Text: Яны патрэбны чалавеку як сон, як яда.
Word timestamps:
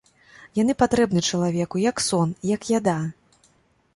Яны 0.59 0.73
патрэбны 0.81 1.21
чалавеку 1.29 1.83
як 1.83 2.03
сон, 2.07 2.33
як 2.53 2.61
яда. 2.77 2.97